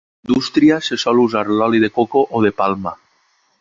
[0.05, 2.99] A la indústria se sol usar l'oli de coco o de palma.